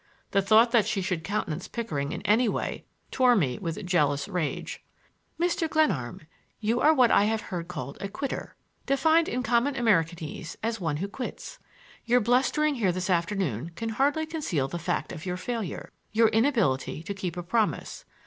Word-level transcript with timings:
The 0.31 0.41
thought 0.41 0.71
that 0.71 0.87
she 0.87 0.99
should 1.03 1.23
countenance 1.23 1.67
Pickering 1.67 2.11
in 2.11 2.23
any 2.23 2.49
way 2.49 2.85
tore 3.11 3.35
me 3.35 3.59
with 3.59 3.85
jealous 3.85 4.27
rage. 4.27 4.83
"Mr. 5.39 5.69
Glenarm, 5.69 6.21
you 6.59 6.79
are 6.81 6.91
what 6.91 7.11
I 7.11 7.25
have 7.25 7.41
heard 7.41 7.67
called 7.67 7.99
a 8.01 8.07
quitter, 8.09 8.55
defined 8.87 9.29
in 9.29 9.43
common 9.43 9.75
Americanese 9.75 10.55
as 10.63 10.81
one 10.81 10.97
who 10.97 11.07
quits! 11.07 11.59
Your 12.03 12.19
blustering 12.19 12.73
here 12.73 12.91
this 12.91 13.11
afternoon 13.11 13.69
can 13.75 13.89
hardly 13.89 14.25
conceal 14.25 14.67
the 14.67 14.79
fact 14.79 15.11
of 15.11 15.27
your 15.27 15.37
failure,—your 15.37 16.29
inability 16.29 17.03
to 17.03 17.13
keep 17.13 17.37
a 17.37 17.43
promise. 17.43 18.03